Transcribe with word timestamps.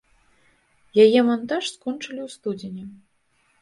Яе 1.05 1.19
мантаж 1.29 1.63
скончылі 1.75 2.21
ў 2.23 2.29
студзені. 2.41 2.83